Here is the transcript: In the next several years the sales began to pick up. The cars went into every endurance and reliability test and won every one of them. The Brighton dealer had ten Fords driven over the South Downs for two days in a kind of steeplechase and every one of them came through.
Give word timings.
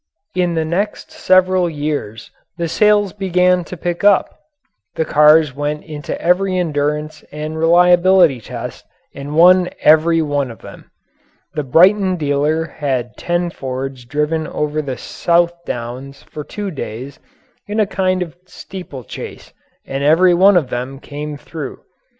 In 0.33 0.55
the 0.55 0.65
next 0.65 1.11
several 1.11 1.69
years 1.69 2.31
the 2.57 2.67
sales 2.67 3.13
began 3.13 3.63
to 3.65 3.77
pick 3.77 4.03
up. 4.03 4.35
The 4.95 5.05
cars 5.05 5.53
went 5.55 5.83
into 5.83 6.19
every 6.19 6.57
endurance 6.57 7.23
and 7.31 7.55
reliability 7.55 8.41
test 8.41 8.83
and 9.13 9.35
won 9.35 9.69
every 9.83 10.19
one 10.23 10.49
of 10.49 10.63
them. 10.63 10.89
The 11.53 11.61
Brighton 11.61 12.15
dealer 12.15 12.65
had 12.65 13.15
ten 13.15 13.51
Fords 13.51 14.03
driven 14.03 14.47
over 14.47 14.81
the 14.81 14.97
South 14.97 15.53
Downs 15.65 16.23
for 16.23 16.43
two 16.43 16.71
days 16.71 17.19
in 17.67 17.79
a 17.79 17.85
kind 17.85 18.23
of 18.23 18.35
steeplechase 18.47 19.53
and 19.85 20.03
every 20.03 20.33
one 20.33 20.57
of 20.57 20.71
them 20.71 20.97
came 20.99 21.37
through. 21.37 21.79